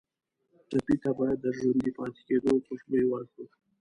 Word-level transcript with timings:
ټپي 0.69 0.95
ته 1.03 1.09
باید 1.17 1.37
د 1.41 1.45
ژوندي 1.57 1.89
پاتې 1.97 2.21
کېدو 2.27 2.51
خوشبويي 2.65 3.05
ورکړو. 3.09 3.45